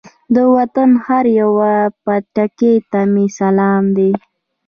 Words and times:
د 0.35 0.37
وطن 0.55 0.89
هر 1.05 1.25
یوه 1.41 1.71
پټکي 2.03 2.73
ته 2.91 2.99
مې 3.13 3.25
سلام 3.39 3.83
دی. 3.97 4.11